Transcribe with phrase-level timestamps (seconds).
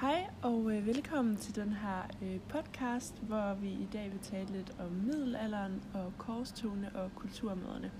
[0.00, 4.46] Hej og øh, velkommen til den her øh, podcast, hvor vi i dag vil tale
[4.52, 7.90] lidt om middelalderen og korstogene og kulturmøderne.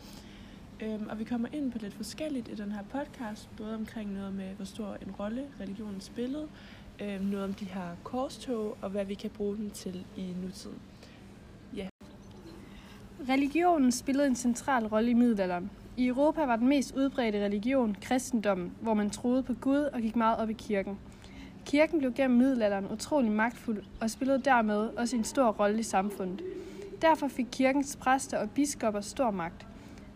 [0.83, 4.35] Øhm, og vi kommer ind på lidt forskelligt i den her podcast, både omkring noget
[4.35, 6.49] med, hvor stor en rolle religionen spillede,
[7.03, 10.79] øh, noget om de her korstog og hvad vi kan bruge den til i nutiden.
[11.77, 11.89] Ja.
[13.29, 15.71] Religionen spillede en central rolle i middelalderen.
[15.97, 20.17] I Europa var den mest udbredte religion kristendommen, hvor man troede på Gud og gik
[20.17, 20.99] meget op i kirken.
[21.65, 26.43] Kirken blev gennem middelalderen utrolig magtfuld og spillede dermed også en stor rolle i samfundet.
[27.03, 29.67] Derfor fik kirkens præster og biskopper stor magt.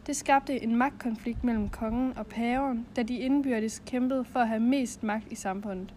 [0.07, 4.61] Det skabte en magtkonflikt mellem kongen og paven, da de indbyrdes kæmpede for at have
[4.61, 5.95] mest magt i samfundet.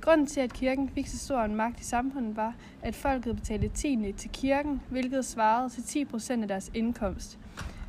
[0.00, 3.68] Grunden til, at kirken fik så stor en magt i samfundet, var, at folket betalte
[3.68, 7.38] tiende til kirken, hvilket svarede til 10 procent af deres indkomst.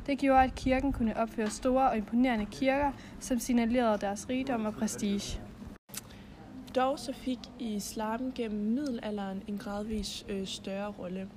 [0.06, 4.74] Det gjorde, at kirken kunne opføre store og imponerende kirker, som signalerede deres rigdom og
[4.74, 5.40] prestige.
[6.74, 11.28] Dog så fik islam gennem middelalderen en gradvis øh, større rolle.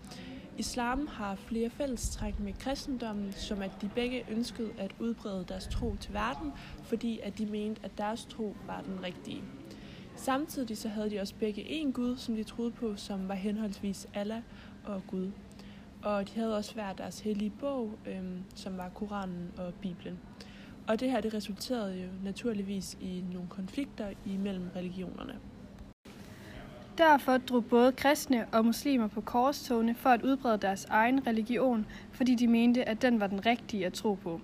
[0.58, 5.95] Islam har flere fællestræk med kristendommen, som at de begge ønskede at udbrede deres tro
[5.95, 6.52] til verden,
[6.84, 9.44] fordi at de mente, at deres tro var den rigtige.
[10.16, 14.08] Samtidig så havde de også begge en Gud, som de troede på, som var henholdsvis
[14.14, 14.42] Allah
[14.86, 15.31] og Gud.
[16.03, 20.20] Og de havde også hver deres hellige bog, øhm, som var Koranen og Bibelen.
[20.88, 25.34] Og det her det resulterede jo naturligvis i nogle konflikter imellem religionerne.
[26.98, 32.36] Derfor drog både kristne og muslimer på korstogene for at udbrede deres egen religion, fordi
[32.36, 34.42] de mente, at den var den rigtige at tro på.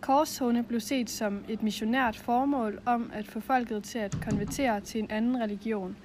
[0.00, 5.00] Korstogene blev set som et missionært formål om at få folket til at konvertere til
[5.00, 5.96] en anden religion.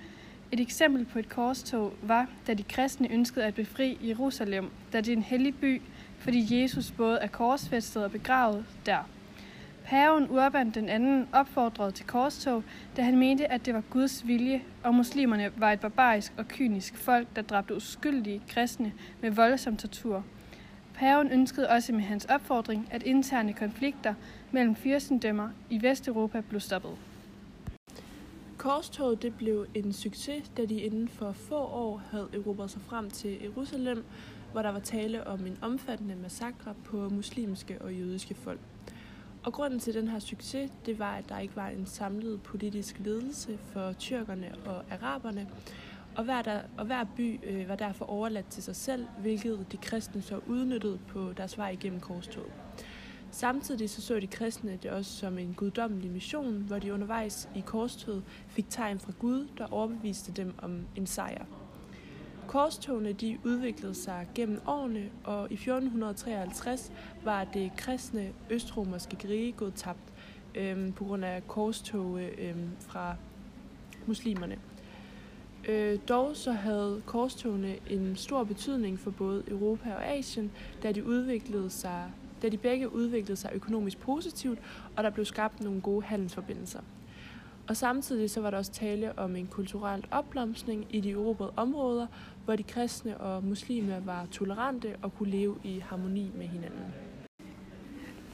[0.51, 5.07] Et eksempel på et korstog var, da de kristne ønskede at befri Jerusalem, da det
[5.07, 5.81] er en hellig by,
[6.17, 9.09] fordi Jesus både er korsfæstet og begravet der.
[9.89, 12.63] Paven Urban den anden opfordrede til korstog,
[12.97, 16.95] da han mente, at det var Guds vilje, og muslimerne var et barbarisk og kynisk
[16.97, 20.23] folk, der dræbte uskyldige kristne med voldsom tortur.
[20.93, 24.13] Paven ønskede også med hans opfordring, at interne konflikter
[24.51, 26.91] mellem fyrstendømmer i Vesteuropa blev stoppet.
[28.57, 33.09] Korstoget det blev en succes, da de inden for få år havde erobret sig frem
[33.09, 34.05] til Jerusalem,
[34.51, 38.59] hvor der var tale om en omfattende massakre på muslimske og jødiske folk.
[39.47, 42.99] Og grunden til den her succes, det var, at der ikke var en samlet politisk
[42.99, 45.47] ledelse for tyrkerne og araberne,
[46.15, 49.77] og hver, der, og hver by øh, var derfor overladt til sig selv, hvilket de
[49.77, 52.51] kristne så udnyttede på deres vej igennem korstoget.
[53.31, 57.63] Samtidig så, så de kristne det også som en guddommelig mission, hvor de undervejs i
[57.65, 61.45] korstoget fik tegn fra Gud, der overbeviste dem om en sejr.
[62.47, 66.91] Korstogene de udviklede sig gennem årene, og i 1453
[67.23, 70.13] var det kristne østromerske rige gået tabt
[70.55, 73.15] øhm, på grund af korstog øhm, fra
[74.05, 74.57] muslimerne.
[75.67, 80.51] Øh, dog så havde korstogene en stor betydning for både Europa og Asien,
[80.83, 84.59] da de udviklede sig da de begge udviklede sig økonomisk positivt,
[84.95, 86.79] og der blev skabt nogle gode handelsforbindelser.
[87.67, 92.07] Og samtidig så var der også tale om en kulturel opblomstring i de erobrede områder,
[92.45, 96.93] hvor de kristne og muslimer var tolerante og kunne leve i harmoni med hinanden.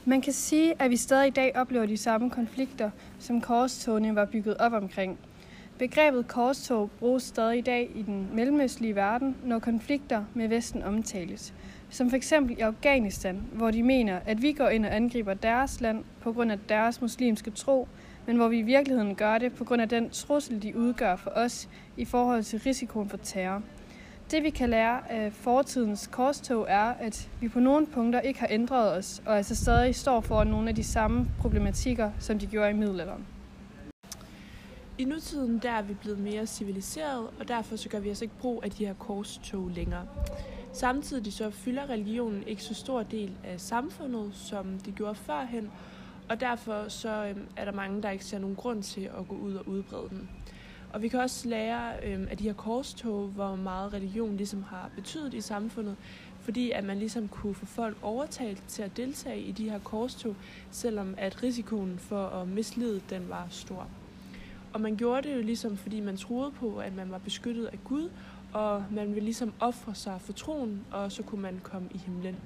[0.04, 4.24] Man kan sige, at vi stadig i dag oplever de samme konflikter, som korstogene var
[4.24, 5.18] bygget op omkring.
[5.78, 11.54] Begrebet korstog bruges stadig i dag i den mellemøstlige verden, når konflikter med Vesten omtales.
[11.90, 12.32] Som f.eks.
[12.50, 16.52] i Afghanistan, hvor de mener, at vi går ind og angriber deres land på grund
[16.52, 17.88] af deres muslimske tro,
[18.26, 21.30] men hvor vi i virkeligheden gør det på grund af den trussel, de udgør for
[21.30, 23.62] os i forhold til risikoen for terror.
[24.30, 28.48] Det vi kan lære af fortidens korstog er, at vi på nogle punkter ikke har
[28.50, 32.70] ændret os, og altså stadig står for nogle af de samme problematikker, som de gjorde
[32.70, 33.26] i middelalderen.
[34.98, 38.38] I nutiden der er vi blevet mere civiliseret, og derfor så gør vi altså ikke
[38.40, 40.06] brug af de her korstog længere.
[40.72, 45.70] Samtidig så fylder religionen ikke så stor del af samfundet, som det gjorde førhen,
[46.28, 49.34] og derfor så øhm, er der mange, der ikke ser nogen grund til at gå
[49.34, 50.28] ud og udbrede den.
[50.92, 54.90] Og vi kan også lære øhm, af de her korstog, hvor meget religion ligesom har
[54.94, 55.96] betydet i samfundet,
[56.40, 60.36] fordi at man ligesom kunne få folk overtalt til at deltage i de her korstog,
[60.70, 63.88] selvom at risikoen for at mislede den var stor.
[64.72, 67.78] Og man gjorde det jo ligesom, fordi man troede på, at man var beskyttet af
[67.84, 68.10] Gud,
[68.52, 72.36] og man ville ligesom ofre sig for troen, og så kunne man komme i himlen.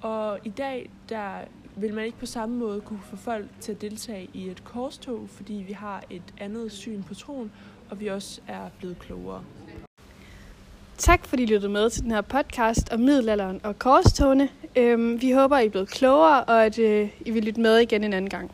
[0.00, 1.40] Og i dag, der
[1.80, 5.28] vil man ikke på samme måde kunne få folk til at deltage i et korstog,
[5.28, 7.52] fordi vi har et andet syn på troen,
[7.90, 9.44] og vi også er blevet klogere.
[10.98, 14.48] Tak fordi I lyttede med til den her podcast om middelalderen og korstogene.
[14.76, 18.04] Øhm, vi håber, I er blevet klogere, og at øh, I vil lytte med igen
[18.04, 18.50] en anden gang.